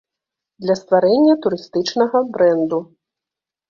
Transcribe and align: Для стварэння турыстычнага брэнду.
Для 0.65 0.77
стварэння 0.81 1.37
турыстычнага 1.45 2.25
брэнду. 2.35 2.85